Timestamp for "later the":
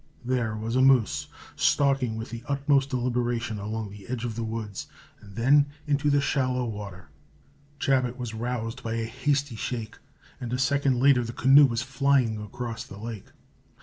10.99-11.33